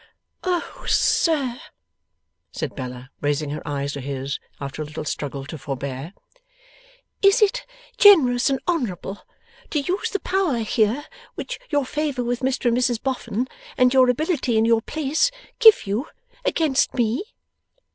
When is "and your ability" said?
13.77-14.57